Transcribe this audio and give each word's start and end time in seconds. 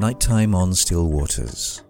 Nighttime 0.00 0.54
on 0.54 0.72
Still 0.72 1.10
Waters. 1.10 1.82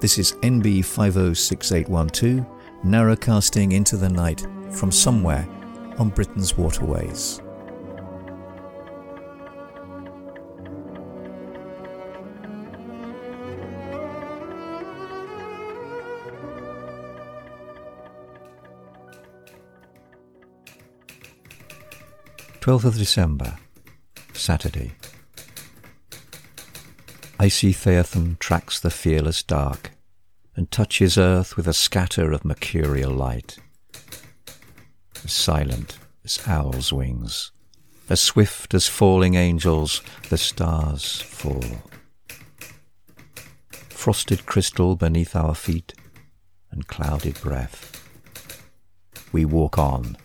This 0.00 0.18
is 0.18 0.32
NB 0.42 0.84
506812, 0.84 2.44
narrowcasting 2.84 3.72
into 3.72 3.96
the 3.96 4.08
night 4.08 4.44
from 4.72 4.90
somewhere 4.90 5.46
on 5.98 6.08
Britain's 6.08 6.58
waterways. 6.58 7.40
Twelfth 22.60 22.84
of 22.84 22.96
December, 22.98 23.56
Saturday. 24.32 24.90
Icy 27.38 27.74
Phaethon 27.74 28.38
tracks 28.38 28.80
the 28.80 28.90
fearless 28.90 29.42
dark 29.42 29.90
and 30.54 30.70
touches 30.70 31.18
earth 31.18 31.54
with 31.54 31.68
a 31.68 31.74
scatter 31.74 32.32
of 32.32 32.46
mercurial 32.46 33.12
light. 33.12 33.58
As 35.22 35.32
silent 35.32 35.98
as 36.24 36.40
owls' 36.46 36.94
wings, 36.94 37.52
as 38.08 38.22
swift 38.22 38.72
as 38.72 38.86
falling 38.86 39.34
angels, 39.34 40.00
the 40.30 40.38
stars 40.38 41.20
fall. 41.20 41.82
Frosted 43.90 44.46
crystal 44.46 44.96
beneath 44.96 45.36
our 45.36 45.54
feet 45.54 45.92
and 46.70 46.86
clouded 46.86 47.38
breath. 47.42 48.02
We 49.30 49.44
walk 49.44 49.76
on 49.76 50.16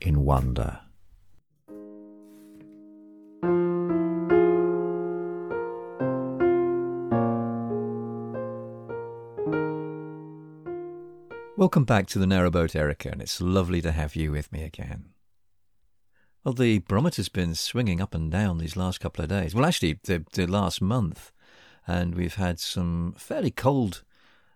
in 0.00 0.24
wonder. 0.24 0.80
Welcome 11.70 11.84
back 11.84 12.08
to 12.08 12.18
the 12.18 12.26
Narrowboat 12.26 12.74
Erica, 12.74 13.10
and 13.12 13.22
it's 13.22 13.40
lovely 13.40 13.80
to 13.80 13.92
have 13.92 14.16
you 14.16 14.32
with 14.32 14.50
me 14.50 14.64
again. 14.64 15.10
Well, 16.42 16.52
the 16.52 16.80
barometer's 16.80 17.28
been 17.28 17.54
swinging 17.54 18.00
up 18.00 18.12
and 18.12 18.28
down 18.28 18.58
these 18.58 18.76
last 18.76 18.98
couple 18.98 19.22
of 19.22 19.30
days. 19.30 19.54
Well, 19.54 19.64
actually, 19.64 20.00
the, 20.02 20.24
the 20.32 20.48
last 20.48 20.82
month, 20.82 21.30
and 21.86 22.16
we've 22.16 22.34
had 22.34 22.58
some 22.58 23.14
fairly 23.16 23.52
cold 23.52 24.02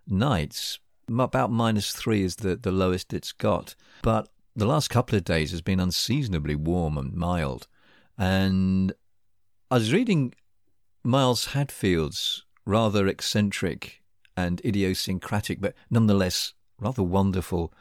nights. 0.08 0.80
About 1.08 1.52
minus 1.52 1.92
three 1.92 2.24
is 2.24 2.34
the, 2.34 2.56
the 2.56 2.72
lowest 2.72 3.14
it's 3.14 3.30
got. 3.30 3.76
But 4.02 4.28
the 4.56 4.66
last 4.66 4.90
couple 4.90 5.16
of 5.16 5.22
days 5.22 5.52
has 5.52 5.62
been 5.62 5.78
unseasonably 5.78 6.56
warm 6.56 6.98
and 6.98 7.14
mild. 7.14 7.68
And 8.18 8.92
I 9.70 9.76
was 9.76 9.92
reading 9.92 10.34
Miles 11.04 11.44
Hadfield's 11.52 12.44
rather 12.66 13.06
eccentric 13.06 14.02
and 14.36 14.60
idiosyncratic, 14.64 15.60
but 15.60 15.74
nonetheless 15.88 16.54
rather 16.78 17.02
wonderful 17.02 17.72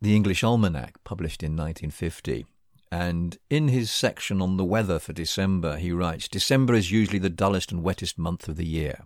The 0.00 0.14
English 0.14 0.44
Almanac, 0.44 1.02
published 1.04 1.42
in 1.42 1.52
1950. 1.52 2.46
And 2.90 3.36
in 3.50 3.68
his 3.68 3.90
section 3.90 4.40
on 4.40 4.56
the 4.56 4.64
weather 4.64 4.98
for 4.98 5.12
December, 5.12 5.76
he 5.76 5.92
writes 5.92 6.28
December 6.28 6.74
is 6.74 6.90
usually 6.90 7.18
the 7.18 7.28
dullest 7.28 7.70
and 7.70 7.82
wettest 7.82 8.18
month 8.18 8.48
of 8.48 8.56
the 8.56 8.66
year. 8.66 9.04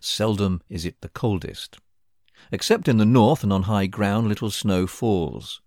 Seldom 0.00 0.62
is 0.68 0.84
it 0.84 1.00
the 1.00 1.08
coldest. 1.08 1.78
Except 2.50 2.88
in 2.88 2.98
the 2.98 3.04
north 3.04 3.42
and 3.42 3.52
on 3.52 3.64
high 3.64 3.86
ground, 3.86 4.28
little 4.28 4.50
snow 4.50 4.86
falls. 4.86 5.60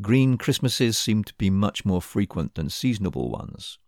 Green 0.00 0.36
Christmases 0.36 0.98
seem 0.98 1.24
to 1.24 1.34
be 1.34 1.48
much 1.48 1.84
more 1.84 2.02
frequent 2.02 2.54
than 2.54 2.68
seasonable 2.68 3.30
ones. 3.30 3.78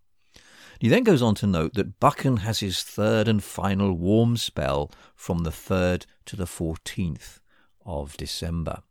He 0.78 0.88
then 0.88 1.02
goes 1.02 1.22
on 1.22 1.34
to 1.36 1.46
note 1.46 1.74
that 1.74 1.98
Buchan 1.98 2.38
has 2.38 2.60
his 2.60 2.82
third 2.82 3.28
and 3.28 3.42
final 3.42 3.92
warm 3.92 4.36
spell 4.36 4.90
from 5.14 5.40
the 5.40 5.50
3rd 5.50 6.06
to 6.26 6.36
the 6.36 6.44
14th, 6.44 7.40
of 7.88 8.16
December. 8.16 8.82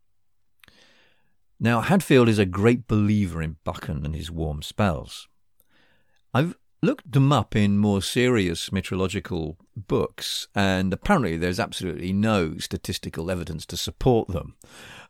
Now, 1.59 1.81
Hadfield 1.81 2.27
is 2.27 2.39
a 2.39 2.45
great 2.45 2.87
believer 2.87 3.41
in 3.41 3.57
Buchan 3.63 4.05
and 4.05 4.15
his 4.15 4.29
warm 4.29 4.61
spells. 4.61 5.27
I've 6.33 6.55
looked 6.83 7.11
them 7.11 7.31
up 7.31 7.55
in 7.55 7.77
more 7.77 8.01
serious 8.01 8.71
meteorological 8.71 9.57
books, 9.75 10.47
and 10.53 10.93
apparently 10.93 11.37
there's 11.37 11.59
absolutely 11.59 12.13
no 12.13 12.57
statistical 12.57 13.31
evidence 13.31 13.65
to 13.67 13.77
support 13.77 14.27
them. 14.27 14.55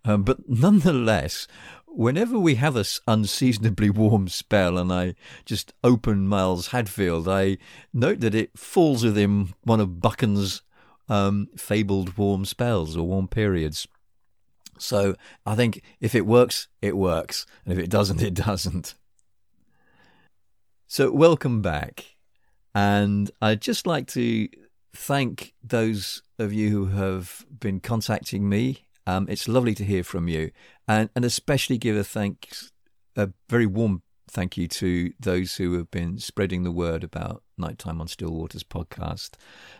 Um, 0.05 0.23
but 0.23 0.47
nonetheless, 0.47 1.47
whenever 1.85 2.39
we 2.39 2.55
have 2.55 2.77
a 2.77 2.85
unseasonably 3.07 3.89
warm 3.89 4.29
spell 4.29 4.77
and 4.77 4.93
I 4.93 5.15
just 5.43 5.73
open 5.83 6.27
Miles 6.27 6.67
Hadfield, 6.67 7.27
I 7.27 7.57
note 7.93 8.21
that 8.21 8.35
it 8.35 8.57
falls 8.57 9.03
within 9.03 9.53
one 9.63 9.81
of 9.81 9.99
Buchan's 9.99 10.61
um, 11.09 11.49
fabled 11.57 12.17
warm 12.17 12.45
spells 12.45 12.95
or 12.97 13.07
warm 13.07 13.27
periods. 13.27 13.87
So 14.77 15.15
I 15.45 15.55
think 15.55 15.81
if 15.99 16.15
it 16.15 16.25
works, 16.25 16.67
it 16.81 16.95
works. 16.95 17.45
And 17.65 17.73
if 17.73 17.79
it 17.79 17.89
doesn't, 17.89 18.21
it 18.29 18.33
doesn't. 18.33 18.93
So 20.87 21.11
welcome 21.11 21.61
back. 21.61 22.15
And 22.73 23.31
I'd 23.41 23.61
just 23.61 23.87
like 23.87 24.07
to 24.09 24.47
thank 24.95 25.53
those 25.63 26.21
of 26.39 26.53
you 26.53 26.69
who 26.69 26.85
have 26.87 27.45
been 27.59 27.79
contacting 27.79 28.47
me. 28.47 28.87
Um, 29.05 29.27
it's 29.29 29.47
lovely 29.47 29.73
to 29.75 29.83
hear 29.83 30.03
from 30.03 30.27
you. 30.27 30.51
And, 30.87 31.09
and 31.15 31.25
especially 31.25 31.77
give 31.77 31.95
a 31.95 32.03
thanks, 32.03 32.71
a 33.15 33.31
very 33.49 33.65
warm 33.65 34.03
thank 34.29 34.57
you 34.57 34.67
to 34.67 35.11
those 35.19 35.55
who 35.55 35.73
have 35.73 35.89
been 35.89 36.19
spreading 36.19 36.63
the 36.63 36.71
word 36.71 37.03
about 37.03 37.41
Nighttime 37.57 38.01
on 38.01 38.07
Still 38.07 38.31
Waters 38.31 38.63
podcast, 38.63 39.31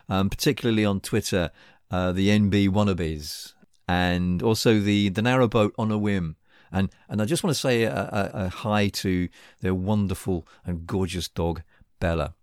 um, 0.08 0.30
particularly 0.30 0.84
on 0.84 1.00
Twitter, 1.00 1.50
uh, 1.90 2.12
the 2.12 2.28
NB 2.28 2.68
wannabes, 2.70 3.54
and 3.86 4.42
also 4.42 4.78
the 4.80 5.08
the 5.08 5.22
narrowboat 5.22 5.72
on 5.78 5.90
a 5.90 5.98
whim. 5.98 6.36
And 6.70 6.90
and 7.08 7.22
I 7.22 7.24
just 7.24 7.42
want 7.42 7.54
to 7.54 7.60
say 7.60 7.84
a, 7.84 7.94
a, 7.94 8.30
a 8.34 8.48
hi 8.48 8.88
to 8.88 9.28
their 9.60 9.74
wonderful 9.74 10.46
and 10.64 10.86
gorgeous 10.86 11.28
dog 11.28 11.62
Bella. 12.00 12.34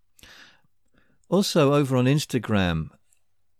Also 1.29 1.73
over 1.73 1.97
on 1.97 2.05
Instagram, 2.05 2.89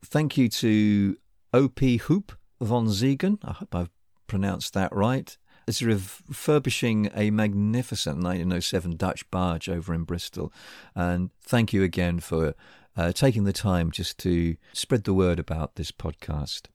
thank 0.04 0.38
you 0.38 0.50
to 0.50 1.18
OP 1.54 1.80
Hoop 1.80 2.38
von 2.62 2.88
Ziegen. 2.88 3.40
I 3.44 3.54
hope 3.54 3.76
I've 3.76 3.90
pronounced 4.28 4.74
that 4.74 4.94
right 4.96 5.38
is 5.68 5.82
refurbishing 5.82 7.10
a 7.16 7.32
magnificent 7.32 8.18
1907 8.18 8.98
Dutch 8.98 9.30
barge 9.32 9.70
over 9.70 9.94
in 9.94 10.04
Bristol. 10.04 10.54
And 10.96 11.32
thank 11.42 11.74
you 11.74 11.84
again 11.84 12.20
for 12.20 12.54
uh, 12.96 13.12
taking 13.12 13.44
the 13.44 13.54
time 13.54 13.92
just 13.92 14.18
to 14.20 14.56
spread 14.74 15.04
the 15.04 15.14
word 15.14 15.40
about 15.40 15.76
this 15.76 15.92
podcast. 15.92 16.68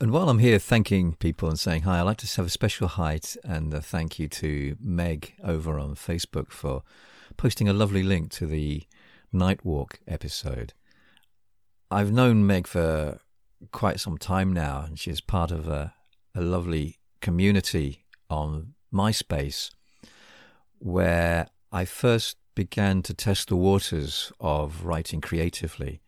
And 0.00 0.12
while 0.12 0.30
I'm 0.30 0.38
here 0.38 0.58
thanking 0.58 1.14
people 1.14 1.48
and 1.48 1.58
saying 1.58 1.82
hi, 1.82 1.98
I'd 1.98 2.02
like 2.02 2.16
to 2.18 2.36
have 2.36 2.46
a 2.46 2.50
special 2.50 2.88
hi 2.88 3.20
and 3.44 3.72
a 3.74 3.82
thank 3.82 4.18
you 4.18 4.28
to 4.28 4.76
Meg 4.80 5.34
over 5.44 5.78
on 5.78 5.94
Facebook 5.94 6.52
for 6.52 6.82
posting 7.36 7.68
a 7.68 7.74
lovely 7.74 8.02
link 8.02 8.30
to 8.32 8.46
the 8.46 8.84
Night 9.32 9.64
Walk 9.64 10.00
episode. 10.08 10.72
I've 11.90 12.12
known 12.12 12.46
Meg 12.46 12.66
for 12.66 13.20
quite 13.72 14.00
some 14.00 14.16
time 14.16 14.52
now, 14.52 14.84
and 14.86 14.98
she's 14.98 15.20
part 15.20 15.50
of 15.50 15.68
a, 15.68 15.92
a 16.34 16.40
lovely 16.40 16.98
community 17.20 18.04
on 18.30 18.74
MySpace 18.92 19.70
where 20.80 21.46
I 21.70 21.84
first 21.84 22.36
began 22.54 23.02
to 23.02 23.14
test 23.14 23.48
the 23.48 23.56
waters 23.56 24.32
of 24.40 24.84
writing 24.84 25.20
creatively 25.20 26.00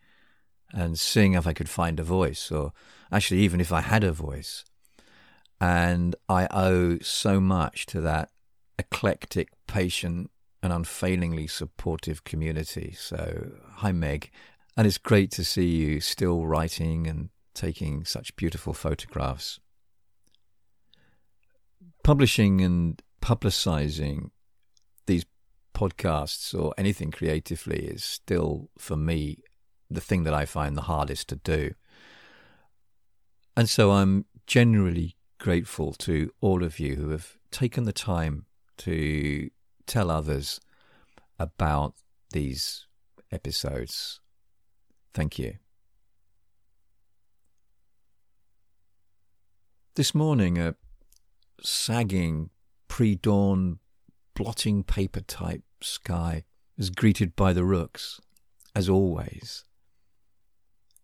and 0.73 0.99
seeing 0.99 1.33
if 1.33 1.47
I 1.47 1.53
could 1.53 1.69
find 1.69 1.99
a 1.99 2.03
voice, 2.03 2.51
or 2.51 2.73
actually, 3.11 3.41
even 3.41 3.61
if 3.61 3.71
I 3.71 3.81
had 3.81 4.03
a 4.03 4.11
voice. 4.11 4.65
And 5.61 6.15
I 6.27 6.47
owe 6.49 6.97
so 6.99 7.39
much 7.39 7.85
to 7.87 8.01
that 8.01 8.29
eclectic, 8.79 9.49
patient, 9.67 10.31
and 10.63 10.73
unfailingly 10.73 11.45
supportive 11.45 12.23
community. 12.23 12.95
So, 12.97 13.51
hi, 13.75 13.91
Meg. 13.91 14.31
And 14.75 14.87
it's 14.87 14.97
great 14.97 15.29
to 15.31 15.43
see 15.43 15.67
you 15.67 15.99
still 16.01 16.47
writing 16.47 17.05
and 17.05 17.29
taking 17.53 18.03
such 18.03 18.35
beautiful 18.35 18.73
photographs 18.73 19.59
publishing 22.03 22.61
and 22.61 23.01
publicizing 23.21 24.29
these 25.05 25.25
podcasts 25.73 26.57
or 26.57 26.73
anything 26.77 27.11
creatively 27.11 27.85
is 27.85 28.03
still, 28.03 28.69
for 28.77 28.95
me, 28.95 29.39
the 29.89 30.01
thing 30.01 30.23
that 30.23 30.33
I 30.33 30.45
find 30.45 30.77
the 30.77 30.83
hardest 30.83 31.29
to 31.29 31.35
do. 31.37 31.73
And 33.55 33.69
so 33.69 33.91
I'm 33.91 34.25
generally 34.47 35.15
grateful 35.39 35.93
to 35.93 36.31
all 36.41 36.63
of 36.63 36.79
you 36.79 36.95
who 36.95 37.09
have 37.09 37.37
taken 37.51 37.83
the 37.83 37.93
time 37.93 38.45
to 38.77 39.49
tell 39.85 40.09
others 40.09 40.59
about 41.39 41.93
these 42.31 42.87
episodes. 43.31 44.19
Thank 45.13 45.37
you. 45.37 45.55
This 49.95 50.15
morning, 50.15 50.57
a 50.57 50.75
sagging, 51.61 52.49
pre 52.87 53.15
dawn, 53.15 53.79
blotting 54.35 54.83
paper 54.83 55.21
type 55.21 55.63
sky 55.81 56.43
is 56.77 56.89
greeted 56.89 57.35
by 57.35 57.53
the 57.53 57.63
rooks, 57.63 58.19
as 58.75 58.89
always, 58.89 59.63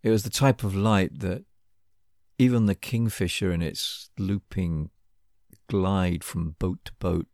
It 0.02 0.10
was 0.10 0.24
the 0.24 0.30
type 0.30 0.64
of 0.64 0.76
light 0.76 1.20
that 1.20 1.44
even 2.38 2.66
the 2.66 2.76
kingfisher 2.76 3.52
in 3.52 3.62
its 3.62 4.10
looping 4.18 4.90
glide 5.68 6.24
from 6.24 6.56
boat 6.58 6.80
to 6.86 6.94
boat 7.00 7.28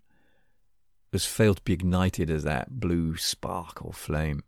has 1.14 1.26
failed 1.26 1.58
to 1.58 1.64
be 1.64 1.74
ignited 1.74 2.30
as 2.30 2.44
that 2.44 2.80
blue 2.80 3.16
spark 3.16 3.86
or 3.86 3.94
flame. 3.94 4.44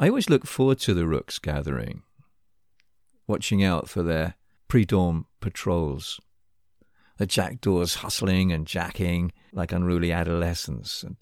I 0.00 0.08
always 0.08 0.28
look 0.28 0.46
forward 0.46 0.78
to 0.80 0.94
the 0.94 1.06
rooks 1.06 1.38
gathering, 1.38 2.02
watching 3.26 3.62
out 3.62 3.88
for 3.88 4.02
their 4.02 4.34
pre 4.68 4.84
dawn 4.84 5.26
patrols. 5.40 6.20
The 7.18 7.26
jackdaws 7.26 7.96
hustling 7.96 8.52
and 8.52 8.66
jacking 8.66 9.32
like 9.52 9.72
unruly 9.72 10.12
adolescents. 10.12 11.02
And 11.02 11.16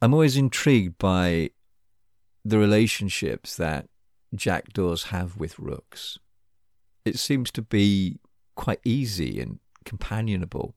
I'm 0.00 0.12
always 0.12 0.36
intrigued 0.36 0.98
by 0.98 1.50
the 2.44 2.58
relationships 2.58 3.56
that 3.56 3.88
jackdaws 4.34 5.04
have 5.04 5.36
with 5.36 5.58
rooks. 5.58 6.18
It 7.04 7.18
seems 7.18 7.50
to 7.52 7.62
be 7.62 8.18
quite 8.56 8.80
easy 8.84 9.40
and 9.40 9.60
companionable. 9.84 10.74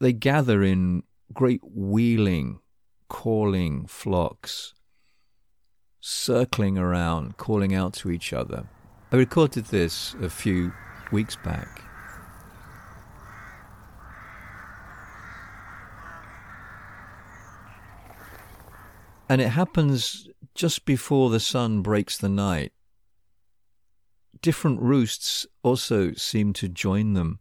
They 0.00 0.12
gather 0.12 0.62
in 0.62 1.02
great 1.32 1.60
wheeling, 1.62 2.60
calling 3.08 3.86
flocks, 3.86 4.74
circling 6.00 6.78
around, 6.78 7.36
calling 7.36 7.74
out 7.74 7.94
to 7.94 8.10
each 8.10 8.32
other. 8.32 8.68
I 9.12 9.16
recorded 9.16 9.66
this 9.66 10.14
a 10.20 10.28
few 10.28 10.72
weeks 11.12 11.36
back. 11.36 11.85
And 19.28 19.40
it 19.40 19.48
happens 19.48 20.28
just 20.54 20.84
before 20.84 21.30
the 21.30 21.40
sun 21.40 21.82
breaks 21.82 22.16
the 22.16 22.28
night. 22.28 22.72
Different 24.40 24.80
roosts 24.80 25.46
also 25.62 26.12
seem 26.12 26.52
to 26.54 26.68
join 26.68 27.14
them. 27.14 27.40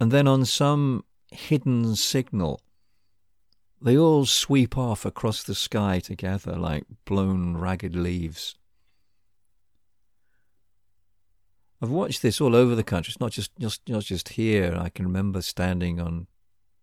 And 0.00 0.10
then 0.10 0.28
on 0.28 0.44
some 0.44 1.04
hidden 1.30 1.96
signal, 1.96 2.60
they 3.80 3.98
all 3.98 4.24
sweep 4.24 4.78
off 4.78 5.04
across 5.04 5.42
the 5.42 5.54
sky 5.54 5.98
together 5.98 6.56
like 6.56 6.84
blown 7.04 7.56
ragged 7.56 7.96
leaves. 7.96 8.54
I've 11.82 11.90
watched 11.90 12.22
this 12.22 12.40
all 12.40 12.56
over 12.56 12.74
the 12.74 12.84
country. 12.84 13.10
It's 13.10 13.20
not 13.20 13.32
just, 13.32 13.50
just 13.58 13.86
not 13.88 14.04
just 14.04 14.30
here. 14.30 14.74
I 14.78 14.88
can 14.88 15.04
remember 15.04 15.42
standing 15.42 16.00
on 16.00 16.28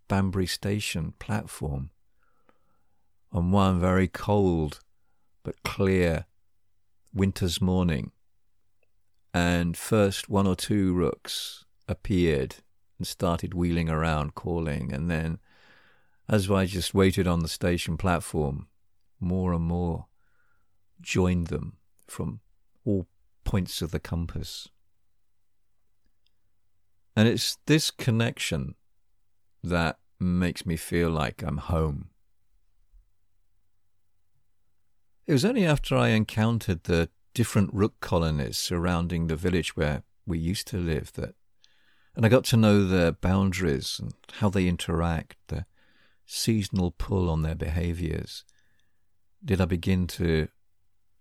Banbury 0.08 0.46
Station 0.46 1.14
platform 1.18 1.90
on 3.32 3.52
one 3.52 3.80
very 3.80 4.08
cold 4.08 4.80
but 5.44 5.64
clear 5.64 6.26
winter's 7.14 7.62
morning, 7.62 8.12
and 9.34 9.76
first 9.76 10.30
one 10.30 10.46
or 10.46 10.56
two 10.56 10.94
rooks 10.94 11.66
appeared 11.88 12.58
and 12.98 13.08
started 13.08 13.54
wheeling 13.54 13.90
around 13.90 14.36
calling, 14.36 14.94
and 14.94 15.10
then 15.10 15.40
as 16.30 16.50
I 16.50 16.66
just 16.66 16.94
waited 16.94 17.28
on 17.28 17.40
the 17.40 17.48
station 17.48 17.98
platform, 17.98 18.68
more 19.20 19.54
and 19.54 19.64
more 19.64 20.06
joined 21.02 21.48
them 21.48 21.78
from 22.08 22.40
all 22.86 23.08
points 23.44 23.82
of 23.82 23.92
the 23.92 24.00
compass. 24.00 24.70
And 27.16 27.28
it's 27.28 27.58
this 27.66 27.92
connection 27.92 28.76
that 29.64 30.00
makes 30.20 30.66
me 30.66 30.78
feel 30.78 31.10
like 31.10 31.44
I'm 31.44 31.58
home. 31.58 32.11
It 35.28 35.34
was 35.34 35.46
only 35.46 35.66
after 35.66 35.96
I 35.96 36.10
encountered 36.10 36.84
the 36.84 37.10
different 37.34 37.74
rook 37.74 38.00
colonies 38.00 38.58
surrounding 38.58 39.28
the 39.28 39.36
village 39.36 39.76
where 39.76 40.04
we 40.26 40.38
used 40.38 40.68
to 40.68 40.78
live 40.78 41.14
that, 41.14 41.36
and 42.16 42.26
I 42.26 42.30
got 42.30 42.44
to 42.46 42.58
know 42.58 42.86
their 42.86 43.12
boundaries 43.12 44.00
and 44.02 44.14
how 44.34 44.50
they 44.50 44.68
interact, 44.68 45.38
the 45.48 45.66
seasonal 46.26 46.92
pull 46.92 47.30
on 47.30 47.42
their 47.42 47.56
behaviors, 47.56 48.44
did 49.44 49.62
I 49.62 49.66
begin 49.66 50.08
to 50.08 50.48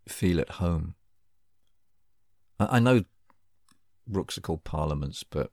feel 0.09 0.41
at 0.41 0.51
home. 0.51 0.95
I, 2.59 2.77
I 2.77 2.79
know 2.79 3.05
rooks 4.09 4.37
are 4.37 4.43
called 4.43 4.65
parliaments, 4.65 5.25
but 5.25 5.51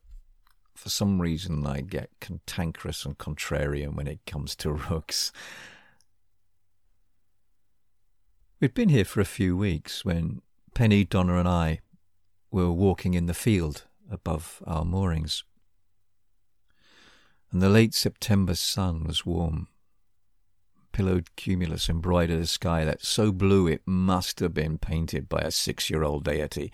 for 0.76 0.90
some 0.90 1.22
reason 1.22 1.66
I 1.66 1.82
get 1.82 2.12
cantankerous 2.20 3.06
and 3.06 3.18
contrarian 3.18 3.96
when 3.96 4.08
it 4.08 4.26
comes 4.26 4.56
to 4.58 4.72
rooks. 4.90 5.32
We'd 8.60 8.74
been 8.74 8.90
here 8.90 9.06
for 9.06 9.22
a 9.22 9.26
few 9.26 9.56
weeks 9.56 10.04
when 10.04 10.42
Penny, 10.74 11.04
Donna, 11.04 11.38
and 11.38 11.48
I 11.48 11.82
were 12.50 12.72
walking 12.72 13.14
in 13.14 13.28
the 13.28 13.36
field 13.36 13.84
above 14.10 14.64
our 14.66 14.84
moorings. 14.84 15.44
And 17.52 17.62
the 17.62 17.70
late 17.70 17.94
September 17.94 18.56
sun 18.56 19.04
was 19.04 19.28
warm. 19.28 19.68
Pillowed 20.92 21.36
cumulus 21.36 21.88
embroidered 21.88 22.40
a 22.40 22.48
sky 22.48 22.84
that 22.84 23.06
so 23.06 23.32
blue 23.32 23.68
it 23.68 23.84
must 23.86 24.40
have 24.40 24.56
been 24.56 24.80
painted 24.80 25.30
by 25.30 25.42
a 25.42 25.52
six 25.52 25.92
year 25.92 26.02
old 26.02 26.24
deity. 26.24 26.74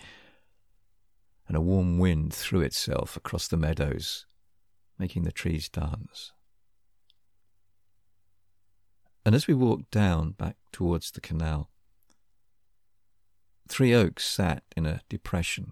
And 1.50 1.58
a 1.58 1.62
warm 1.62 2.00
wind 2.00 2.34
threw 2.34 2.62
itself 2.62 3.18
across 3.18 3.50
the 3.50 3.58
meadows, 3.58 4.26
making 4.98 5.24
the 5.24 5.34
trees 5.34 5.68
dance. 5.68 6.32
And 9.26 9.36
as 9.36 9.48
we 9.48 9.54
walked 9.54 9.92
down 9.92 10.32
back 10.32 10.56
towards 10.72 11.12
the 11.12 11.20
canal, 11.20 11.70
Three 13.74 13.96
oaks 13.96 14.24
sat 14.24 14.62
in 14.78 14.86
a 14.86 15.02
depression. 15.10 15.72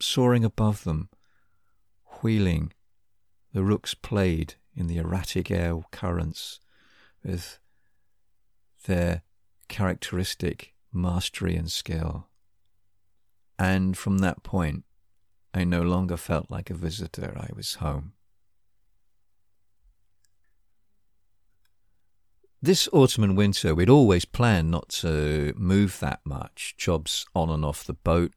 Soaring 0.00 0.44
above 0.44 0.82
them, 0.82 1.10
wheeling, 2.20 2.72
the 3.52 3.62
rooks 3.62 3.94
played 3.94 4.54
in 4.74 4.88
the 4.88 4.98
erratic 4.98 5.48
air 5.48 5.78
currents 5.92 6.58
with 7.22 7.60
their 8.86 9.22
characteristic 9.68 10.74
mastery 10.92 11.54
and 11.54 11.70
skill. 11.70 12.26
And 13.60 13.96
from 13.96 14.18
that 14.18 14.42
point, 14.42 14.82
I 15.54 15.62
no 15.62 15.82
longer 15.82 16.16
felt 16.16 16.50
like 16.50 16.68
a 16.68 16.74
visitor, 16.74 17.32
I 17.36 17.50
was 17.54 17.74
home. 17.74 18.14
This 22.64 22.88
autumn 22.92 23.24
and 23.24 23.36
winter, 23.36 23.74
we'd 23.74 23.90
always 23.90 24.24
planned 24.24 24.70
not 24.70 24.88
to 24.90 25.52
move 25.56 25.98
that 25.98 26.20
much. 26.24 26.76
Jobs 26.78 27.26
on 27.34 27.50
and 27.50 27.64
off 27.64 27.82
the 27.82 27.92
boat 27.92 28.34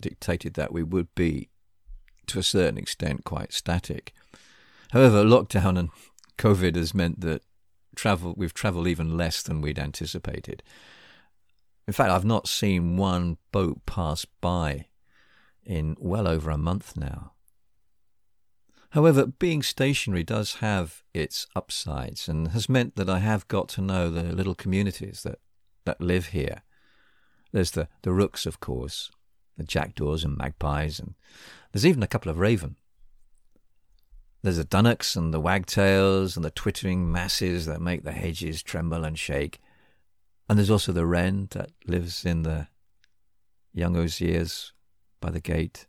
dictated 0.00 0.54
that 0.54 0.72
we 0.72 0.82
would 0.82 1.14
be, 1.14 1.50
to 2.28 2.38
a 2.38 2.42
certain 2.42 2.78
extent, 2.78 3.24
quite 3.24 3.52
static. 3.52 4.14
However, 4.92 5.22
lockdown 5.22 5.78
and 5.78 5.90
COVID 6.38 6.76
has 6.76 6.94
meant 6.94 7.20
that 7.20 7.42
travel 7.94 8.32
we've 8.38 8.54
travelled 8.54 8.86
even 8.86 9.18
less 9.18 9.42
than 9.42 9.60
we'd 9.60 9.78
anticipated. 9.78 10.62
In 11.86 11.92
fact, 11.92 12.10
I've 12.10 12.24
not 12.24 12.48
seen 12.48 12.96
one 12.96 13.36
boat 13.52 13.84
pass 13.84 14.24
by 14.24 14.86
in 15.62 15.94
well 16.00 16.26
over 16.26 16.50
a 16.50 16.56
month 16.56 16.96
now. 16.96 17.32
However, 18.90 19.26
being 19.26 19.62
stationary 19.62 20.24
does 20.24 20.54
have 20.56 21.02
its 21.12 21.46
upsides 21.54 22.28
and 22.28 22.48
has 22.48 22.68
meant 22.68 22.96
that 22.96 23.10
I 23.10 23.18
have 23.18 23.46
got 23.48 23.68
to 23.70 23.82
know 23.82 24.10
the 24.10 24.22
little 24.22 24.54
communities 24.54 25.22
that, 25.24 25.40
that 25.84 26.00
live 26.00 26.28
here. 26.28 26.62
There's 27.52 27.72
the, 27.72 27.88
the 28.02 28.12
rooks, 28.12 28.46
of 28.46 28.60
course, 28.60 29.10
the 29.58 29.64
jackdaws 29.64 30.24
and 30.24 30.36
magpies, 30.36 30.98
and 30.98 31.14
there's 31.72 31.86
even 31.86 32.02
a 32.02 32.08
couple 32.08 32.30
of 32.30 32.38
raven. 32.38 32.76
There's 34.42 34.56
the 34.56 34.64
dunnocks 34.64 35.16
and 35.16 35.34
the 35.34 35.40
wagtails 35.40 36.36
and 36.36 36.44
the 36.44 36.50
twittering 36.50 37.10
masses 37.10 37.66
that 37.66 37.80
make 37.80 38.04
the 38.04 38.12
hedges 38.12 38.62
tremble 38.62 39.04
and 39.04 39.18
shake. 39.18 39.58
And 40.48 40.58
there's 40.58 40.70
also 40.70 40.92
the 40.92 41.06
wren 41.06 41.48
that 41.50 41.72
lives 41.86 42.24
in 42.24 42.42
the 42.42 42.68
young 43.74 43.96
osiers 43.96 44.72
by 45.20 45.30
the 45.30 45.40
gate. 45.40 45.86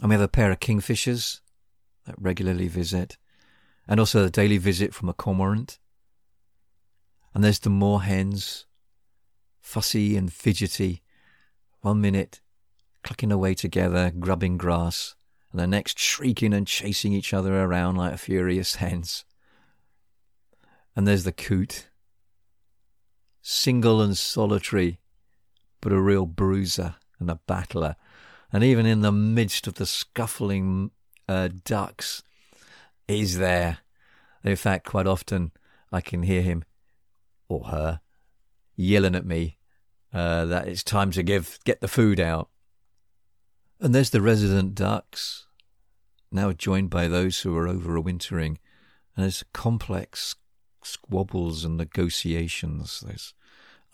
And 0.00 0.10
we 0.10 0.14
have 0.14 0.22
a 0.22 0.28
pair 0.28 0.50
of 0.50 0.60
kingfishers 0.60 1.40
that 2.06 2.14
regularly 2.18 2.68
visit, 2.68 3.16
and 3.86 4.00
also 4.00 4.22
the 4.22 4.30
daily 4.30 4.58
visit 4.58 4.94
from 4.94 5.08
a 5.08 5.14
cormorant. 5.14 5.78
And 7.34 7.44
there's 7.44 7.58
the 7.58 7.70
moorhens, 7.70 8.64
fussy 9.60 10.16
and 10.16 10.32
fidgety, 10.32 11.02
one 11.80 12.00
minute 12.00 12.40
clucking 13.06 13.30
away 13.30 13.54
together, 13.54 14.10
grubbing 14.18 14.56
grass, 14.56 15.14
and 15.52 15.60
the 15.60 15.66
next 15.66 15.98
shrieking 15.98 16.52
and 16.52 16.66
chasing 16.66 17.12
each 17.12 17.32
other 17.32 17.62
around 17.62 17.94
like 17.94 18.18
furious 18.18 18.76
hens. 18.76 19.24
And 20.96 21.06
there's 21.06 21.22
the 21.22 21.30
coot, 21.30 21.88
single 23.42 24.02
and 24.02 24.18
solitary, 24.18 24.98
but 25.80 25.92
a 25.92 26.00
real 26.00 26.26
bruiser 26.26 26.96
and 27.20 27.30
a 27.30 27.38
battler, 27.46 27.94
and 28.52 28.64
even 28.64 28.86
in 28.86 29.02
the 29.02 29.12
midst 29.12 29.68
of 29.68 29.74
the 29.74 29.86
scuffling 29.86 30.90
uh, 31.28 31.48
ducks 31.64 32.22
is 33.08 33.38
there. 33.38 33.78
In 34.44 34.56
fact, 34.56 34.86
quite 34.86 35.06
often 35.06 35.52
I 35.92 36.00
can 36.00 36.22
hear 36.22 36.42
him 36.42 36.64
or 37.48 37.64
her 37.66 38.00
yelling 38.76 39.14
at 39.14 39.26
me 39.26 39.56
uh, 40.12 40.44
that 40.46 40.68
it's 40.68 40.84
time 40.84 41.10
to 41.12 41.22
give 41.22 41.58
get 41.64 41.80
the 41.80 41.88
food 41.88 42.20
out. 42.20 42.48
And 43.80 43.94
there's 43.94 44.10
the 44.10 44.22
resident 44.22 44.74
ducks, 44.74 45.46
now 46.32 46.52
joined 46.52 46.90
by 46.90 47.08
those 47.08 47.40
who 47.40 47.56
are 47.56 47.66
overwintering, 47.66 48.56
and 49.14 49.24
there's 49.24 49.44
complex 49.52 50.36
squabbles 50.82 51.64
and 51.64 51.76
negotiations. 51.76 53.02
There's 53.06 53.34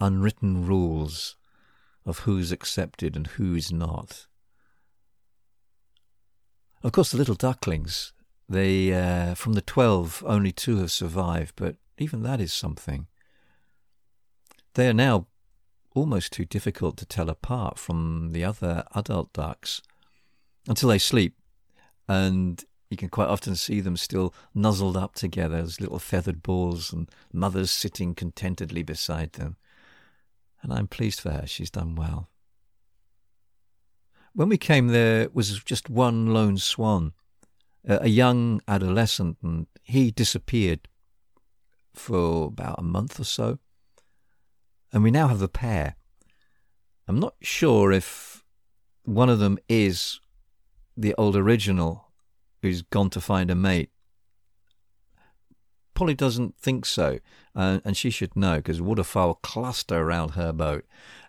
unwritten 0.01 0.67
rules 0.67 1.37
of 2.05 2.21
who's 2.21 2.53
accepted 2.53 3.17
and 3.17 3.27
who's 3.29 3.73
not. 3.73 4.27
Of 6.83 6.91
course, 6.91 7.12
the 7.12 7.19
little 7.19 7.37
ducklings, 7.37 8.12
they 8.49 8.93
uh, 8.93 9.35
from 9.35 9.53
the 9.53 9.62
twelve, 9.62 10.23
only 10.27 10.51
two 10.51 10.79
have 10.79 10.91
survived, 10.91 11.55
but 11.55 11.77
even 11.97 12.23
that 12.25 12.41
is 12.41 12.53
something. 12.53 13.07
They 14.75 14.89
are 14.89 14.95
now 14.95 15.27
almost 15.95 16.33
too 16.33 16.45
difficult 16.45 16.97
to 16.97 17.07
tell 17.07 17.31
apart 17.31 17.79
from 17.79 18.31
the 18.33 18.43
other 18.43 18.85
adult 18.95 19.33
ducks 19.33 19.81
until 20.67 20.89
they 20.89 20.99
sleep, 20.99 21.37
and 22.09 22.65
you 22.91 22.97
can 22.97 23.11
quite 23.11 23.29
often 23.29 23.55
see 23.55 23.81
them 23.81 23.97
still 23.97 24.35
nuzzled 24.53 24.97
up 24.97 25.15
together 25.15 25.57
as 25.57 25.81
little 25.81 26.01
feathered 26.01 26.43
balls, 26.43 26.93
and 26.93 27.09
mothers 27.33 27.71
sitting 27.71 28.12
contentedly 28.12 28.83
beside 28.83 29.35
them. 29.35 29.57
And 30.62 30.73
I'm 30.73 30.89
pleased 30.89 31.21
for 31.21 31.31
her; 31.31 31.47
she's 31.47 31.71
done 31.71 31.95
well. 31.95 32.29
When 34.35 34.49
we 34.49 34.59
came, 34.59 34.89
there 34.89 35.29
was 35.33 35.62
just 35.62 35.91
one 35.91 36.33
lone 36.33 36.57
swan, 36.57 37.12
a 37.85 38.09
young 38.09 38.61
adolescent, 38.67 39.39
and 39.43 39.67
he 39.83 40.11
disappeared 40.11 40.89
for 41.95 42.47
about 42.47 42.79
a 42.79 42.83
month 42.83 43.21
or 43.21 43.25
so 43.25 43.59
and 44.93 45.03
we 45.03 45.11
now 45.11 45.29
have 45.29 45.43
a 45.43 45.49
pair. 45.49 45.97
I'm 47.09 47.19
not 47.19 47.35
sure 47.41 47.93
if 47.93 48.45
one 49.05 49.29
of 49.29 49.39
them 49.39 49.59
is 49.69 50.21
the 50.97 51.15
old 51.15 51.35
original 51.35 52.12
who's 52.61 52.83
gone 52.83 53.11
to 53.11 53.21
find 53.21 53.51
a 53.51 53.55
mate. 53.55 53.91
Polly 55.95 56.15
doesn't 56.15 56.57
think 56.57 56.87
so, 56.87 57.19
uh, 57.55 57.81
and 57.85 57.97
she 57.97 58.11
should 58.11 58.35
know 58.37 58.57
because 58.57 58.81
waterfowl 58.81 59.35
cluster 59.43 59.97
around 59.97 60.31
her 60.31 60.53
boat, 60.53 60.85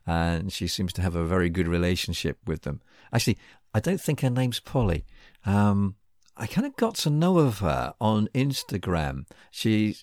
and 0.06 0.52
she 0.52 0.68
seems 0.68 0.94
to 0.94 1.02
have 1.02 1.16
a 1.16 1.26
very 1.26 1.50
good 1.50 1.68
relationship 1.68 2.38
with 2.46 2.62
them. 2.62 2.82
Actually, 3.12 3.38
I 3.74 3.80
don't 3.80 4.02
think 4.02 4.22
her 4.22 4.30
name's 4.30 4.60
Polly. 4.60 5.06
Um, 5.46 5.96
I 6.36 6.48
kind 6.48 6.66
of 6.66 6.76
got 6.76 6.96
to 6.96 7.10
know 7.10 7.40
of 7.40 7.60
her 7.60 7.94
on 8.00 8.28
Instagram. 8.34 9.26
She 9.52 9.98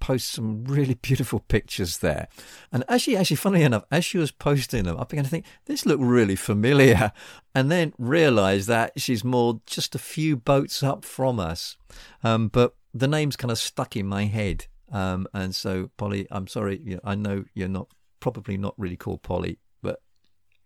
posts 0.00 0.30
some 0.32 0.64
really 0.64 0.94
beautiful 1.02 1.40
pictures 1.40 1.98
there. 1.98 2.28
And 2.72 2.84
actually, 2.88 3.16
actually, 3.16 3.36
funnily 3.36 3.64
enough, 3.64 3.84
as 3.90 4.04
she 4.04 4.18
was 4.18 4.30
posting 4.30 4.84
them, 4.84 4.98
I 4.98 5.04
began 5.04 5.24
to 5.24 5.30
think, 5.30 5.46
this 5.66 5.86
looked 5.86 6.02
really 6.02 6.36
familiar. 6.36 7.12
And 7.54 7.70
then 7.70 7.92
realized 7.98 8.68
that 8.68 9.00
she's 9.00 9.24
more 9.24 9.60
just 9.66 9.94
a 9.94 9.98
few 9.98 10.36
boats 10.36 10.82
up 10.82 11.04
from 11.04 11.40
us. 11.40 11.76
Um, 12.22 12.48
but 12.48 12.74
the 12.98 13.08
name's 13.08 13.36
kind 13.36 13.50
of 13.50 13.58
stuck 13.58 13.96
in 13.96 14.06
my 14.06 14.24
head. 14.24 14.66
Um, 14.90 15.26
and 15.32 15.54
so, 15.54 15.90
Polly, 15.96 16.26
I'm 16.30 16.46
sorry, 16.46 16.80
you 16.82 16.94
know, 16.94 17.00
I 17.04 17.14
know 17.14 17.44
you're 17.54 17.68
not 17.68 17.88
probably 18.20 18.56
not 18.56 18.74
really 18.76 18.96
called 18.96 19.22
Polly, 19.22 19.58
but 19.82 20.00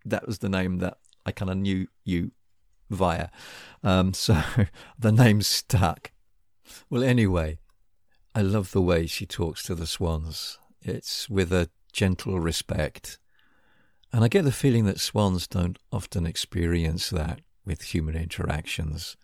that 0.05 0.27
was 0.27 0.39
the 0.39 0.49
name 0.49 0.79
that 0.79 0.99
I 1.27 1.33
kind 1.33 1.51
of 1.51 1.57
knew 1.57 1.89
you 2.05 2.33
via. 2.91 3.29
Um, 3.83 4.15
so 4.15 4.41
the 4.99 5.13
name 5.13 5.43
stuck. 5.43 6.13
Well, 6.89 7.03
anyway, 7.03 7.59
I 8.35 8.43
love 8.43 8.73
the 8.73 8.83
way 8.83 9.07
she 9.07 9.27
talks 9.27 9.63
to 9.65 9.75
the 9.75 9.87
swans. 9.87 10.59
It's 10.81 11.29
with 11.29 11.53
a 11.53 11.69
gentle 11.93 12.41
respect. 12.41 13.19
And 14.13 14.25
I 14.25 14.29
get 14.29 14.45
the 14.45 14.53
feeling 14.53 14.85
that 14.87 15.01
swans 15.01 15.47
don't 15.47 15.79
often 15.91 16.27
experience 16.27 17.11
that 17.11 17.41
with 17.65 17.83
human 17.83 18.15
interactions, 18.15 19.17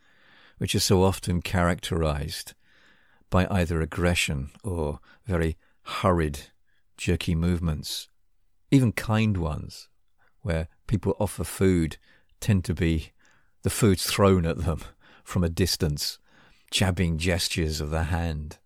which 0.58 0.74
are 0.74 0.80
so 0.80 1.02
often 1.02 1.42
characterized 1.42 2.54
by 3.30 3.46
either 3.50 3.80
aggression 3.80 4.50
or 4.64 5.00
very 5.26 5.56
hurried, 5.82 6.40
jerky 6.96 7.34
movements. 7.34 8.08
Even 8.70 8.92
kind 8.92 9.36
ones, 9.36 9.88
where 10.42 10.68
people 10.86 11.16
offer 11.18 11.44
food, 11.44 11.96
tend 12.40 12.64
to 12.64 12.74
be 12.74 13.12
the 13.62 13.70
food's 13.70 14.04
thrown 14.04 14.46
at 14.46 14.58
them 14.58 14.82
from 15.24 15.44
a 15.44 15.48
distance, 15.48 16.18
jabbing 16.70 17.18
gestures 17.18 17.80
of 17.80 17.90
the 17.90 18.04
hand. 18.04 18.58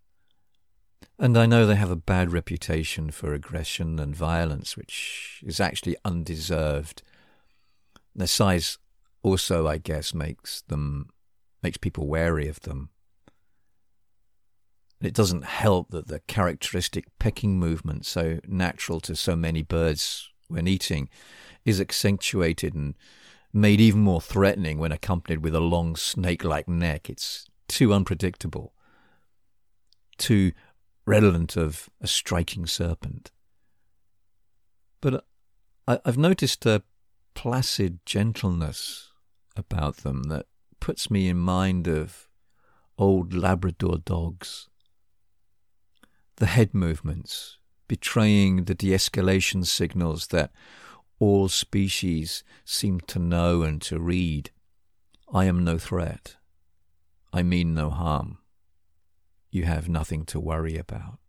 And 1.19 1.37
I 1.37 1.47
know 1.47 1.67
they 1.67 1.77
have 1.77 1.91
a 1.91 1.97
bad 1.97 2.33
reputation 2.33 3.11
for 3.11 3.33
aggression 3.33 3.99
and 3.99 4.15
violence, 4.15 4.77
which 4.77 5.43
is 5.47 5.61
actually 5.61 5.97
undeserved. 6.05 7.03
Their 8.15 8.27
size 8.27 8.79
also, 9.23 9.69
I 9.69 9.79
guess, 9.79 10.15
makes 10.15 10.63
them 10.63 11.11
makes 11.63 11.77
people 11.77 12.09
wary 12.09 12.49
of 12.49 12.61
them. 12.61 12.91
It 15.03 15.15
doesn't 15.15 15.45
help 15.45 15.91
that 15.91 16.07
the 16.07 16.21
characteristic 16.21 17.07
pecking 17.19 17.59
movement, 17.59 18.07
so 18.07 18.39
natural 18.47 19.01
to 19.01 19.17
so 19.17 19.35
many 19.35 19.63
birds 19.63 20.31
when 20.49 20.69
eating, 20.69 21.09
is 21.65 21.81
accentuated 21.81 22.75
and 22.75 22.95
made 23.53 23.81
even 23.81 24.01
more 24.01 24.21
threatening 24.21 24.79
when 24.79 24.93
accompanied 24.93 25.43
with 25.43 25.55
a 25.55 25.61
long 25.61 25.97
snake 25.97 26.45
like 26.45 26.69
neck. 26.69 27.11
It's 27.11 27.47
too 27.69 27.93
unpredictable, 27.93 28.75
too 30.19 30.53
redolent 31.05 31.57
of 31.57 31.91
a 32.01 32.07
striking 32.07 32.67
serpent. 32.67 33.33
But 35.01 35.25
I, 35.89 35.99
have 36.05 36.17
noticed 36.19 36.65
a 36.65 36.85
placid 37.35 37.99
gentleness 38.07 39.11
about 39.57 39.99
them 39.99 40.25
that 40.25 40.47
puts 40.81 41.11
me 41.11 41.29
in 41.29 41.39
mind 41.39 41.89
of 41.89 42.29
old 42.97 43.35
Labrador 43.35 43.99
dogs. 43.99 44.69
The 46.43 46.47
head 46.47 46.75
movements 46.75 47.59
betraying 47.87 48.65
the 48.65 48.75
de 48.75 48.89
escalation 48.89 49.65
signals 49.65 50.27
that 50.27 50.51
all 51.21 51.49
species 51.49 52.43
seem 52.65 52.99
to 53.03 53.21
know 53.21 53.63
and 53.63 53.81
to 53.83 54.01
read. 54.01 54.51
I 55.33 55.45
am 55.45 55.63
no 55.63 55.79
threat. 55.79 56.35
I 57.33 57.45
mean 57.45 57.75
no 57.75 57.91
harm 57.91 58.39
you 59.53 59.67
have 59.67 59.89
nothing 59.89 60.25
to 60.25 60.41
worry 60.41 60.77
about. 60.77 61.21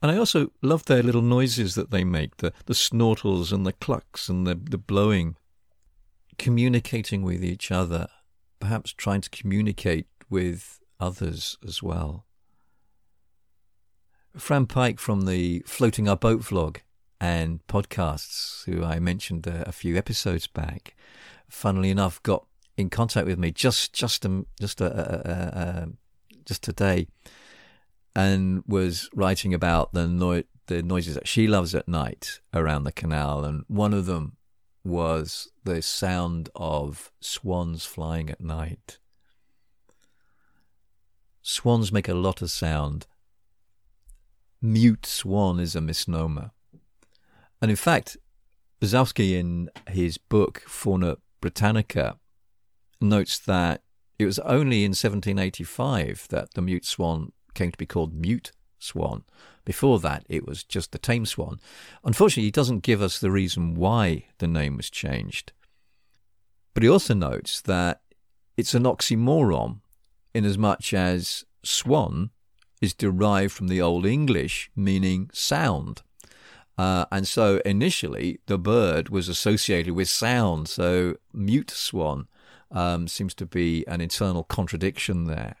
And 0.00 0.10
I 0.10 0.16
also 0.16 0.52
love 0.62 0.86
their 0.86 1.02
little 1.02 1.20
noises 1.20 1.74
that 1.74 1.90
they 1.90 2.02
make 2.02 2.38
the, 2.38 2.54
the 2.64 2.74
snortles 2.74 3.52
and 3.52 3.66
the 3.66 3.74
clucks 3.74 4.30
and 4.30 4.46
the, 4.46 4.54
the 4.54 4.78
blowing, 4.78 5.36
communicating 6.38 7.20
with 7.20 7.44
each 7.44 7.70
other, 7.70 8.08
perhaps 8.58 8.90
trying 8.90 9.20
to 9.20 9.28
communicate 9.28 10.06
with 10.30 10.80
others 11.00 11.56
as 11.66 11.82
well. 11.82 12.26
Fran 14.36 14.66
Pike 14.66 14.98
from 14.98 15.22
the 15.22 15.60
Floating 15.66 16.08
Our 16.08 16.16
Boat 16.16 16.40
vlog 16.40 16.78
and 17.20 17.64
podcasts, 17.68 18.64
who 18.64 18.82
I 18.84 18.98
mentioned 18.98 19.46
a, 19.46 19.68
a 19.68 19.72
few 19.72 19.96
episodes 19.96 20.46
back, 20.46 20.96
funnily 21.48 21.90
enough, 21.90 22.22
got 22.22 22.44
in 22.76 22.90
contact 22.90 23.26
with 23.26 23.38
me 23.38 23.52
just 23.52 23.92
just 23.92 24.26
um, 24.26 24.46
just 24.60 24.80
a, 24.80 24.86
a, 24.86 25.60
a, 25.60 25.88
just 26.44 26.62
today, 26.62 27.06
and 28.16 28.64
was 28.66 29.08
writing 29.14 29.54
about 29.54 29.92
the 29.92 30.08
no- 30.08 30.42
the 30.66 30.82
noises 30.82 31.14
that 31.14 31.28
she 31.28 31.46
loves 31.46 31.74
at 31.74 31.86
night 31.86 32.40
around 32.52 32.84
the 32.84 32.92
canal, 32.92 33.44
and 33.44 33.64
one 33.68 33.94
of 33.94 34.06
them 34.06 34.36
was 34.82 35.48
the 35.62 35.80
sound 35.80 36.50
of 36.54 37.12
swans 37.20 37.84
flying 37.84 38.28
at 38.28 38.40
night. 38.40 38.98
Swans 41.46 41.92
make 41.92 42.08
a 42.08 42.14
lot 42.14 42.40
of 42.40 42.50
sound. 42.50 43.06
Mute 44.62 45.04
swan 45.04 45.60
is 45.60 45.76
a 45.76 45.80
misnomer. 45.82 46.52
And 47.60 47.70
in 47.70 47.76
fact, 47.76 48.16
Buczacki, 48.80 49.38
in 49.38 49.68
his 49.90 50.16
book 50.16 50.62
Fauna 50.66 51.18
Britannica, 51.42 52.16
notes 52.98 53.38
that 53.40 53.82
it 54.18 54.24
was 54.24 54.38
only 54.38 54.84
in 54.84 54.92
1785 54.92 56.28
that 56.30 56.54
the 56.54 56.62
mute 56.62 56.86
swan 56.86 57.32
came 57.52 57.70
to 57.70 57.76
be 57.76 57.84
called 57.84 58.14
mute 58.14 58.52
swan. 58.78 59.24
Before 59.66 59.98
that, 60.00 60.24
it 60.30 60.46
was 60.46 60.64
just 60.64 60.92
the 60.92 60.98
tame 60.98 61.26
swan. 61.26 61.60
Unfortunately, 62.04 62.44
he 62.44 62.50
doesn't 62.50 62.84
give 62.84 63.02
us 63.02 63.18
the 63.18 63.30
reason 63.30 63.74
why 63.74 64.28
the 64.38 64.48
name 64.48 64.78
was 64.78 64.88
changed. 64.88 65.52
But 66.72 66.84
he 66.84 66.88
also 66.88 67.12
notes 67.12 67.60
that 67.60 68.00
it's 68.56 68.72
an 68.72 68.84
oxymoron 68.84 69.80
in 70.34 70.44
as 70.44 70.58
much 70.58 70.92
as 70.92 71.44
swan 71.62 72.30
is 72.80 72.92
derived 72.92 73.52
from 73.52 73.68
the 73.68 73.80
Old 73.80 74.04
English 74.04 74.70
meaning 74.76 75.30
sound. 75.32 76.02
Uh, 76.76 77.04
and 77.12 77.26
so 77.26 77.60
initially 77.64 78.40
the 78.46 78.58
bird 78.58 79.08
was 79.08 79.28
associated 79.28 79.94
with 79.94 80.08
sound. 80.08 80.68
So 80.68 81.16
mute 81.32 81.70
swan 81.70 82.26
um, 82.70 83.06
seems 83.06 83.34
to 83.34 83.46
be 83.46 83.86
an 83.86 84.00
internal 84.00 84.42
contradiction 84.42 85.24
there. 85.24 85.56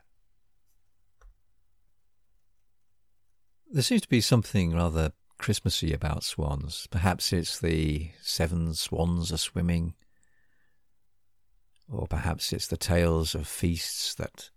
There 3.70 3.82
seems 3.82 4.02
to 4.02 4.08
be 4.08 4.20
something 4.20 4.74
rather 4.74 5.12
Christmassy 5.38 5.92
about 5.92 6.24
swans. 6.24 6.86
Perhaps 6.90 7.32
it's 7.32 7.58
the 7.58 8.10
seven 8.22 8.74
swans 8.74 9.32
are 9.32 9.36
swimming, 9.36 9.94
or 11.90 12.06
perhaps 12.06 12.52
it's 12.52 12.68
the 12.68 12.76
tales 12.76 13.34
of 13.34 13.48
feasts 13.48 14.14
that 14.14 14.50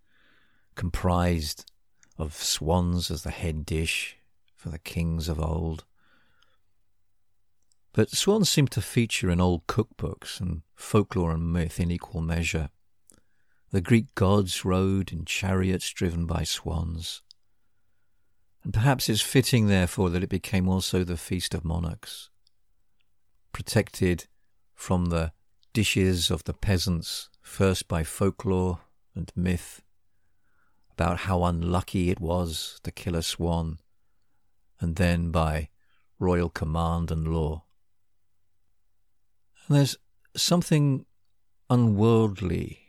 comprised 0.78 1.70
of 2.18 2.34
swans 2.34 3.12
as 3.12 3.24
the 3.24 3.32
head 3.32 3.66
dish 3.66 4.16
for 4.56 4.70
the 4.70 4.80
kings 4.80 5.28
of 5.28 5.40
old. 5.40 5.84
But 7.92 8.12
swans 8.12 8.50
seem 8.50 8.68
to 8.70 8.82
feature 8.82 9.30
in 9.30 9.42
old 9.42 9.66
cookbooks 9.68 10.40
and 10.40 10.62
folklore 10.76 11.32
and 11.32 11.52
myth 11.52 11.80
in 11.80 11.92
equal 11.92 12.22
measure. 12.22 12.70
The 13.72 13.82
Greek 13.82 14.14
gods 14.16 14.64
rode 14.64 15.12
in 15.12 15.26
chariots 15.26 15.90
driven 15.90 16.26
by 16.26 16.44
swans. 16.44 17.22
And 18.64 18.74
perhaps 18.74 19.10
it's 19.10 19.22
fitting, 19.22 19.68
therefore, 19.68 20.10
that 20.12 20.24
it 20.24 20.30
became 20.30 20.70
also 20.70 21.04
the 21.04 21.18
feast 21.18 21.54
of 21.54 21.66
monarchs, 21.66 22.30
protected 23.52 24.28
from 24.76 25.06
the 25.06 25.32
dishes 25.74 26.30
of 26.30 26.44
the 26.44 26.54
peasants, 26.54 27.30
first 27.42 27.88
by 27.88 28.04
folklore 28.04 28.82
and 29.16 29.32
myth, 29.36 29.82
about 30.98 31.20
how 31.20 31.44
unlucky 31.44 32.10
it 32.10 32.20
was 32.20 32.80
to 32.82 32.90
kill 32.90 33.16
a 33.16 33.22
swan, 33.22 33.78
and 34.80 34.96
then 34.96 35.30
by 35.30 35.70
royal 36.18 36.50
command 36.50 37.12
and 37.12 37.28
law. 37.28 37.64
And 39.68 39.78
there's 39.78 39.96
something 40.36 41.06
unworldly 41.70 42.80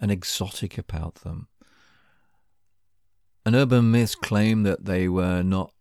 and 0.00 0.10
exotic 0.10 0.78
about 0.78 1.16
them. 1.16 1.48
And 3.44 3.54
urban 3.54 3.90
myths 3.90 4.14
claim 4.14 4.62
that 4.62 4.86
they 4.86 5.06
were 5.06 5.42
not 5.42 5.74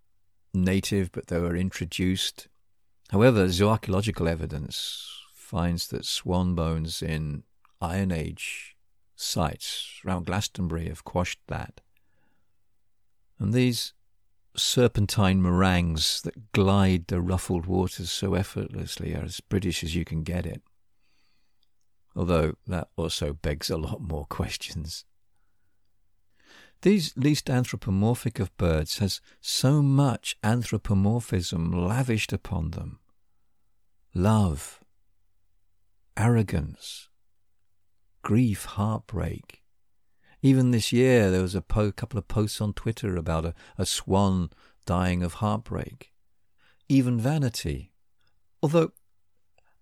native, 0.54 1.14
but 1.14 1.28
they 1.28 1.40
were 1.40 1.56
introduced. 1.56 2.50
However, 3.12 3.46
zooarchaeological 3.46 4.30
evidence 4.30 5.10
finds 5.34 5.88
that 5.88 6.04
swan 6.04 6.54
bones 6.54 7.02
in 7.02 7.44
Iron 7.80 8.12
Age 8.12 8.77
sites 9.18 10.00
around 10.06 10.28
Glastonbury 10.28 10.88
have 10.88 11.04
quashed 11.04 11.40
that. 11.48 11.82
And 13.40 13.54
these 13.54 13.94
serpentine 14.56 15.42
meringues 15.42 16.22
that 16.22 16.52
glide 16.52 17.08
the 17.08 17.22
ruffled 17.22 17.66
waters 17.66 18.10
so 18.10 18.34
effortlessly 18.34 19.14
are 19.14 19.24
as 19.24 19.40
British 19.40 19.84
as 19.84 19.96
you 19.96 20.06
can 20.06 20.24
get 20.24 20.46
it. 20.46 20.62
Although 22.16 22.56
that 22.66 22.88
also 22.96 23.34
begs 23.34 23.70
a 23.70 23.78
lot 23.78 24.02
more 24.02 24.26
questions. 24.30 25.06
These 26.84 27.18
least 27.18 27.50
anthropomorphic 27.50 28.40
of 28.40 28.56
birds 28.58 29.00
has 29.00 29.20
so 29.42 29.82
much 29.82 30.38
anthropomorphism 30.44 31.72
lavished 31.72 32.32
upon 32.32 32.72
them. 32.72 33.00
Love, 34.14 34.80
arrogance, 36.16 37.10
grief, 38.22 38.66
heartbreak, 38.66 39.64
even 40.42 40.72
this 40.72 40.92
year, 40.92 41.32
there 41.32 41.42
was 41.42 41.56
a 41.56 41.62
po- 41.62 41.92
couple 41.92 42.18
of 42.18 42.28
posts 42.28 42.62
on 42.62 42.74
Twitter 42.74 43.16
about 43.16 43.46
a, 43.46 43.54
a 43.78 43.86
swan 43.86 44.50
dying 44.86 45.24
of 45.24 45.36
heartbreak. 45.36 46.12
Even 46.88 47.20
vanity. 47.20 47.92
Although 48.62 48.92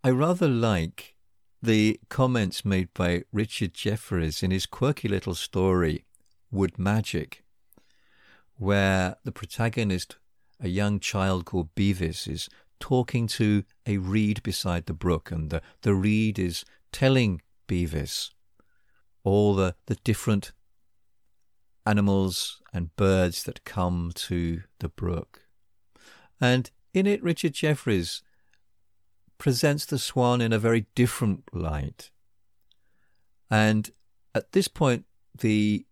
I 0.03 0.11
rather 0.11 0.47
like 0.47 1.15
the 1.61 1.99
comments 2.09 2.63
made 2.63 2.93
by 2.93 3.23
Richard 3.31 3.73
Jefferies 3.73 4.41
in 4.41 4.51
his 4.51 4.65
quirky 4.65 5.07
little 5.07 5.35
story, 5.35 6.05
Wood 6.51 6.79
Magic, 6.79 7.43
where 8.57 9.17
the 9.23 9.31
protagonist, 9.31 10.17
a 10.59 10.69
young 10.69 10.99
child 10.99 11.45
called 11.45 11.75
Bevis, 11.75 12.27
is 12.27 12.49
talking 12.79 13.27
to 13.27 13.63
a 13.85 13.97
reed 13.97 14.41
beside 14.41 14.85
the 14.85 14.93
brook, 14.93 15.31
and 15.31 15.49
the, 15.49 15.61
the 15.81 15.93
reed 15.93 16.39
is 16.39 16.63
telling 16.91 17.41
Bevis 17.67 18.31
all 19.23 19.55
the, 19.55 19.75
the 19.87 19.95
different 19.95 20.53
animals 21.85 22.61
and 22.73 22.95
birds 22.95 23.43
that 23.43 23.65
come 23.65 24.11
to 24.13 24.61
the 24.79 24.89
brook. 24.89 25.41
And 26.39 26.69
in 26.93 27.07
it, 27.07 27.21
Richard 27.23 27.53
Jefferies 27.53 28.21
presents 29.37 29.85
the 29.85 29.99
swan 29.99 30.41
in 30.41 30.53
a 30.53 30.59
very 30.59 30.85
different 30.95 31.43
light. 31.53 32.11
And 33.49 33.89
at 34.33 34.51
this 34.53 34.67
point, 34.67 35.05
the 35.37 35.85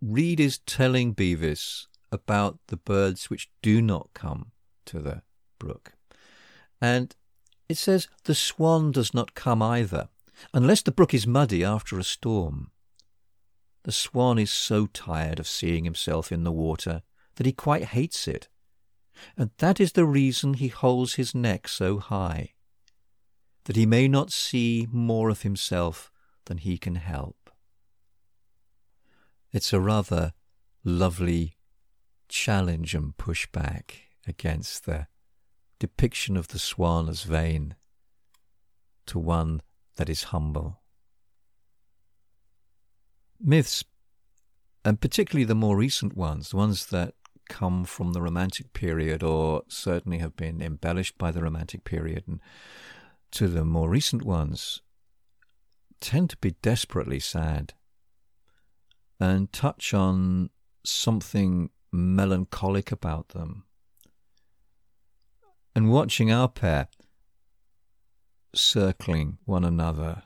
reed 0.00 0.40
is 0.40 0.58
telling 0.58 1.12
Bevis 1.12 1.88
about 2.12 2.58
the 2.68 2.76
birds 2.76 3.30
which 3.30 3.50
do 3.62 3.82
not 3.82 4.10
come 4.14 4.52
to 4.86 5.00
the 5.00 5.22
brook. 5.58 5.94
And 6.80 7.14
it 7.68 7.78
says 7.78 8.08
the 8.24 8.34
swan 8.34 8.92
does 8.92 9.14
not 9.14 9.34
come 9.34 9.62
either, 9.62 10.08
unless 10.52 10.82
the 10.82 10.92
brook 10.92 11.14
is 11.14 11.26
muddy 11.26 11.64
after 11.64 11.98
a 11.98 12.04
storm. 12.04 12.70
The 13.84 13.92
swan 13.92 14.38
is 14.38 14.50
so 14.50 14.86
tired 14.86 15.38
of 15.38 15.46
seeing 15.46 15.84
himself 15.84 16.32
in 16.32 16.44
the 16.44 16.52
water 16.52 17.02
that 17.36 17.46
he 17.46 17.52
quite 17.52 17.84
hates 17.84 18.26
it, 18.26 18.48
and 19.36 19.50
that 19.58 19.80
is 19.80 19.92
the 19.92 20.06
reason 20.06 20.54
he 20.54 20.68
holds 20.68 21.14
his 21.14 21.34
neck 21.34 21.68
so 21.68 21.98
high, 21.98 22.54
that 23.64 23.76
he 23.76 23.86
may 23.86 24.08
not 24.08 24.32
see 24.32 24.88
more 24.90 25.28
of 25.28 25.42
himself 25.42 26.10
than 26.46 26.58
he 26.58 26.78
can 26.78 26.96
help. 26.96 27.50
It's 29.52 29.72
a 29.72 29.80
rather 29.80 30.32
lovely 30.82 31.56
challenge 32.28 32.94
and 32.94 33.16
pushback 33.16 33.92
against 34.26 34.84
the 34.84 35.06
depiction 35.78 36.36
of 36.36 36.48
the 36.48 36.58
swan 36.58 37.08
as 37.08 37.22
vain 37.22 37.76
to 39.06 39.18
one 39.18 39.60
that 39.96 40.08
is 40.08 40.24
humble 40.24 40.80
myths, 43.44 43.84
and 44.84 45.00
particularly 45.00 45.44
the 45.44 45.54
more 45.54 45.76
recent 45.76 46.16
ones, 46.16 46.50
the 46.50 46.56
ones 46.56 46.86
that 46.86 47.14
come 47.48 47.84
from 47.84 48.12
the 48.12 48.22
Romantic 48.22 48.72
period 48.72 49.22
or 49.22 49.62
certainly 49.68 50.18
have 50.18 50.34
been 50.34 50.62
embellished 50.62 51.18
by 51.18 51.30
the 51.30 51.42
Romantic 51.42 51.84
period, 51.84 52.24
and 52.26 52.40
to 53.32 53.48
the 53.48 53.64
more 53.64 53.88
recent 53.88 54.22
ones, 54.22 54.80
tend 56.00 56.30
to 56.30 56.36
be 56.38 56.52
desperately 56.62 57.20
sad 57.20 57.74
and 59.20 59.52
touch 59.52 59.94
on 59.94 60.50
something 60.84 61.70
melancholic 61.92 62.90
about 62.90 63.28
them. 63.28 63.64
And 65.76 65.90
watching 65.90 66.30
our 66.30 66.48
pair 66.48 66.88
circling 68.56 69.38
one 69.44 69.64
another 69.64 70.22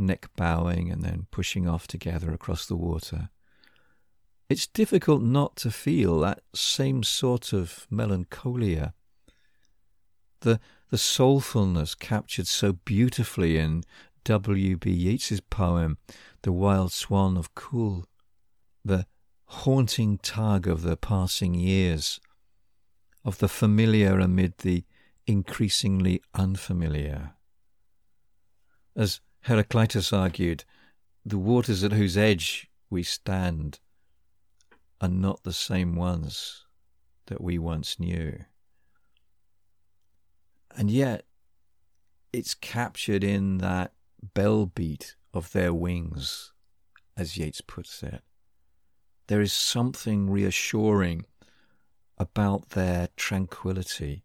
neck 0.00 0.28
bowing 0.34 0.90
and 0.90 1.02
then 1.02 1.26
pushing 1.30 1.68
off 1.68 1.86
together 1.86 2.32
across 2.32 2.66
the 2.66 2.76
water. 2.76 3.28
It's 4.48 4.66
difficult 4.66 5.22
not 5.22 5.56
to 5.56 5.70
feel 5.70 6.18
that 6.20 6.40
same 6.54 7.04
sort 7.04 7.52
of 7.52 7.86
melancholia. 7.90 8.94
The, 10.40 10.58
the 10.88 10.96
soulfulness 10.96 11.96
captured 11.96 12.48
so 12.48 12.72
beautifully 12.72 13.58
in 13.58 13.84
W.B. 14.24 14.90
Yeats's 14.90 15.40
poem, 15.40 15.98
The 16.42 16.52
Wild 16.52 16.92
Swan 16.92 17.36
of 17.36 17.54
Coole, 17.54 18.06
the 18.84 19.06
haunting 19.44 20.18
tug 20.18 20.66
of 20.66 20.82
the 20.82 20.96
passing 20.96 21.54
years, 21.54 22.20
of 23.24 23.38
the 23.38 23.48
familiar 23.48 24.18
amid 24.18 24.58
the 24.58 24.84
increasingly 25.26 26.22
unfamiliar. 26.34 27.34
As 29.00 29.20
Heraclitus 29.44 30.12
argued, 30.12 30.64
the 31.24 31.38
waters 31.38 31.82
at 31.82 31.92
whose 31.92 32.18
edge 32.18 32.68
we 32.90 33.02
stand 33.02 33.80
are 35.00 35.08
not 35.08 35.42
the 35.42 35.54
same 35.54 35.94
ones 35.96 36.66
that 37.24 37.40
we 37.40 37.58
once 37.58 37.98
knew. 37.98 38.44
And 40.76 40.90
yet, 40.90 41.24
it's 42.30 42.52
captured 42.52 43.24
in 43.24 43.56
that 43.56 43.94
bell 44.34 44.66
beat 44.66 45.16
of 45.32 45.52
their 45.52 45.72
wings, 45.72 46.52
as 47.16 47.38
Yeats 47.38 47.62
puts 47.62 48.02
it. 48.02 48.22
There 49.28 49.40
is 49.40 49.54
something 49.54 50.28
reassuring 50.28 51.24
about 52.18 52.70
their 52.70 53.08
tranquility, 53.16 54.24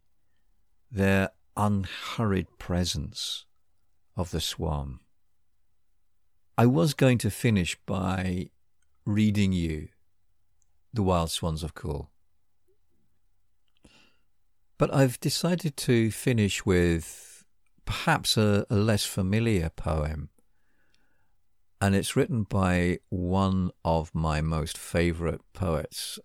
their 0.92 1.30
unhurried 1.56 2.58
presence 2.60 3.46
of 4.16 4.32
the 4.32 4.42
swan. 4.42 5.00
I 6.58 6.66
was 6.66 6.94
going 6.94 7.18
to 7.20 7.30
finish 7.30 7.78
by 7.86 8.50
reading 9.06 9.52
you 9.52 9.90
The 10.94 11.04
Wild 11.04 11.30
Swans 11.32 11.64
of 11.64 11.74
Coole. 11.74 12.10
But 14.78 14.94
I've 14.94 15.20
decided 15.20 15.78
to 15.78 16.12
finish 16.12 16.66
with 16.66 17.46
perhaps 17.86 18.38
a, 18.38 18.66
a 18.70 18.76
less 18.76 19.06
familiar 19.06 19.70
poem. 19.70 20.30
And 21.82 21.94
it's 21.94 22.16
written 22.16 22.44
by 22.44 23.00
one 23.10 23.72
of 23.84 24.16
my 24.16 24.42
most 24.42 24.78
favourite 24.78 25.42
poets. 25.54 26.20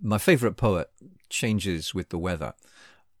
My 0.00 0.18
favourite 0.18 0.56
poet 0.56 0.90
changes 1.30 1.94
with 1.94 2.10
the 2.10 2.18
weather. 2.18 2.54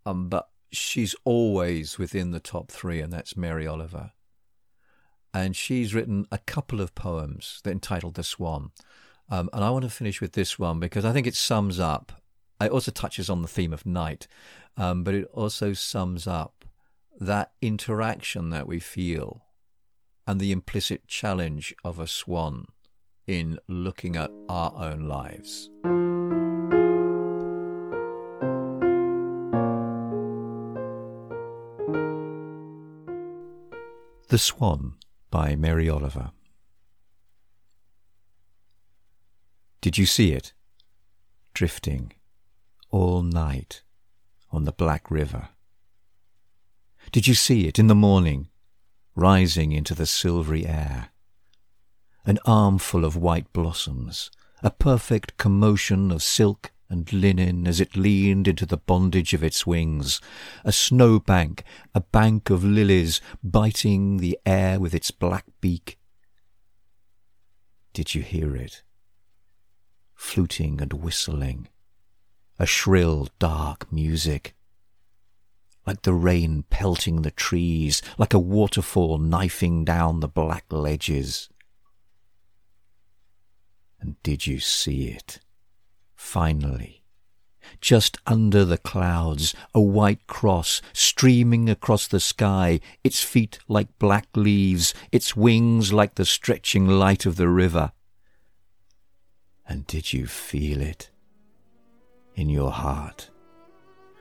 um, 0.04 0.28
but 0.28 0.48
she's 0.70 1.14
always 1.24 1.98
within 1.98 2.30
the 2.30 2.40
top 2.40 2.70
three, 2.70 3.00
and 3.00 3.12
that's 3.12 3.36
Mary 3.36 3.66
Oliver. 3.66 4.12
And 5.32 5.54
she's 5.54 5.94
written 5.94 6.26
a 6.32 6.38
couple 6.38 6.80
of 6.80 6.94
poems 6.94 7.60
that 7.64 7.70
entitled 7.70 8.14
The 8.14 8.22
Swan. 8.22 8.70
Um, 9.30 9.50
and 9.52 9.62
I 9.62 9.70
want 9.70 9.84
to 9.84 9.90
finish 9.90 10.20
with 10.20 10.32
this 10.32 10.58
one 10.58 10.80
because 10.80 11.04
I 11.04 11.12
think 11.12 11.26
it 11.26 11.34
sums 11.34 11.78
up, 11.78 12.12
it 12.60 12.70
also 12.70 12.90
touches 12.90 13.28
on 13.28 13.42
the 13.42 13.48
theme 13.48 13.72
of 13.72 13.84
night, 13.84 14.26
um, 14.76 15.04
but 15.04 15.14
it 15.14 15.28
also 15.34 15.74
sums 15.74 16.26
up 16.26 16.64
that 17.20 17.52
interaction 17.60 18.50
that 18.50 18.66
we 18.66 18.80
feel 18.80 19.44
and 20.26 20.40
the 20.40 20.52
implicit 20.52 21.06
challenge 21.06 21.74
of 21.84 21.98
a 21.98 22.06
swan 22.06 22.66
in 23.26 23.58
looking 23.68 24.16
at 24.16 24.30
our 24.48 24.72
own 24.76 25.06
lives. 25.08 25.68
The 34.28 34.36
Swan 34.36 34.96
by 35.30 35.56
Mary 35.56 35.88
Oliver. 35.88 36.32
Did 39.80 39.96
you 39.96 40.04
see 40.04 40.32
it? 40.32 40.52
Drifting 41.54 42.12
all 42.90 43.22
night 43.22 43.80
on 44.52 44.64
the 44.64 44.72
Black 44.72 45.10
River. 45.10 45.48
Did 47.10 47.26
you 47.26 47.32
see 47.32 47.66
it 47.68 47.78
in 47.78 47.86
the 47.86 47.94
morning, 47.94 48.48
rising 49.14 49.72
into 49.72 49.94
the 49.94 50.04
silvery 50.04 50.66
air? 50.66 51.08
An 52.26 52.38
armful 52.44 53.06
of 53.06 53.16
white 53.16 53.50
blossoms, 53.54 54.30
a 54.62 54.70
perfect 54.70 55.38
commotion 55.38 56.10
of 56.10 56.22
silk 56.22 56.70
and 56.90 57.12
linen 57.12 57.66
as 57.66 57.80
it 57.80 57.96
leaned 57.96 58.48
into 58.48 58.64
the 58.64 58.76
bondage 58.76 59.34
of 59.34 59.44
its 59.44 59.66
wings, 59.66 60.20
a 60.64 60.72
snow 60.72 61.18
bank, 61.18 61.62
a 61.94 62.00
bank 62.00 62.50
of 62.50 62.64
lilies 62.64 63.20
biting 63.42 64.18
the 64.18 64.38
air 64.46 64.80
with 64.80 64.94
its 64.94 65.10
black 65.10 65.44
beak. 65.60 65.98
Did 67.92 68.14
you 68.14 68.22
hear 68.22 68.56
it? 68.56 68.82
Fluting 70.14 70.80
and 70.80 70.92
whistling, 70.94 71.68
a 72.58 72.66
shrill, 72.66 73.28
dark 73.38 73.92
music, 73.92 74.54
like 75.86 76.02
the 76.02 76.14
rain 76.14 76.64
pelting 76.68 77.22
the 77.22 77.30
trees, 77.30 78.02
like 78.18 78.34
a 78.34 78.38
waterfall 78.38 79.18
knifing 79.18 79.84
down 79.84 80.20
the 80.20 80.28
black 80.28 80.64
ledges. 80.70 81.48
And 84.00 84.22
did 84.22 84.46
you 84.46 84.60
see 84.60 85.08
it? 85.08 85.40
Finally, 86.18 87.00
just 87.80 88.18
under 88.26 88.64
the 88.64 88.76
clouds, 88.76 89.54
a 89.72 89.80
white 89.80 90.26
cross 90.26 90.82
streaming 90.92 91.70
across 91.70 92.08
the 92.08 92.18
sky, 92.18 92.80
its 93.04 93.22
feet 93.22 93.60
like 93.68 93.98
black 94.00 94.26
leaves, 94.34 94.92
its 95.12 95.36
wings 95.36 95.92
like 95.92 96.16
the 96.16 96.24
stretching 96.26 96.88
light 96.88 97.24
of 97.24 97.36
the 97.36 97.48
river. 97.48 97.92
And 99.66 99.86
did 99.86 100.12
you 100.12 100.26
feel 100.26 100.82
it 100.82 101.08
in 102.34 102.50
your 102.50 102.72
heart? 102.72 103.30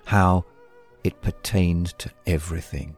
How 0.06 0.46
it 1.04 1.20
pertained 1.22 1.98
to 1.98 2.12
everything. 2.28 2.96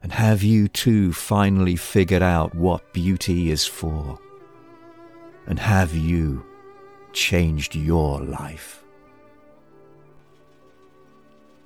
And 0.00 0.12
have 0.12 0.44
you 0.44 0.68
too 0.68 1.12
finally 1.12 1.76
figured 1.76 2.22
out 2.22 2.54
what 2.54 2.92
beauty 2.92 3.50
is 3.50 3.66
for? 3.66 4.20
And 5.46 5.58
have 5.58 5.92
you 5.92 6.46
changed 7.12 7.74
your 7.74 8.20
life. 8.20 8.82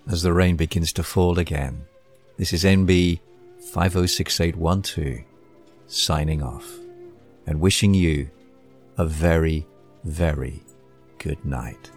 As 0.09 0.23
the 0.23 0.33
rain 0.33 0.57
begins 0.57 0.93
to 0.95 1.03
fall 1.03 1.39
again, 1.39 1.85
this 2.37 2.53
is 2.53 2.65
NB 2.65 3.21
506812 3.73 5.25
signing 5.89 6.43
off 6.43 6.79
and 7.47 7.61
wishing 7.61 7.95
you 7.95 8.31
a 8.99 9.05
very, 9.05 9.67
very 10.05 10.63
good 11.19 11.45
night. 11.45 11.91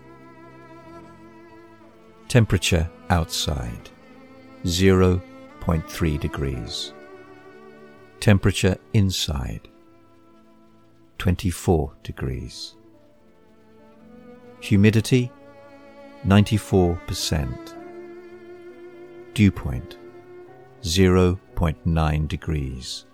Temperature 2.27 2.89
outside 3.09 3.89
0.3 4.63 6.19
degrees. 6.19 6.93
Temperature 8.19 8.77
inside 8.93 9.67
24 11.17 11.93
degrees. 12.03 12.75
Humidity 14.61 15.31
94%. 16.25 17.73
Dew 19.33 19.51
point 19.51 19.97
0.9 20.81 22.27
degrees. 22.27 23.05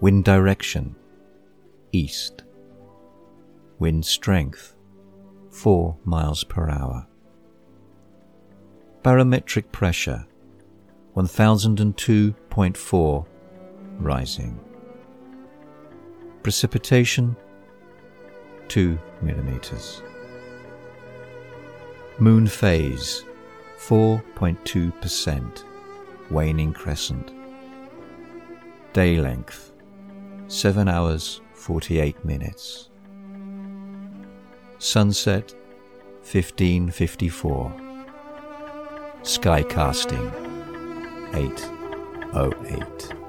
Wind 0.00 0.24
direction 0.24 0.96
east. 1.92 2.42
Wind 3.78 4.04
strength 4.04 4.74
4 5.50 5.96
miles 6.04 6.44
per 6.44 6.68
hour. 6.68 7.06
Barometric 9.02 9.72
pressure 9.72 10.26
1002.4 11.16 13.26
rising. 13.98 14.60
Precipitation 16.42 17.34
2 18.68 18.98
millimeters. 19.22 20.02
Moon 22.18 22.46
phase 22.46 23.24
4.2%, 23.78 25.64
waning 26.30 26.72
crescent. 26.72 27.32
Day 28.92 29.18
length 29.20 29.72
7 30.48 30.88
hours 30.88 31.40
48 31.54 32.24
minutes. 32.24 32.88
Sunset 34.78 35.52
1554. 36.22 37.72
Sky 39.22 39.62
casting 39.62 40.32
808. 41.34 43.25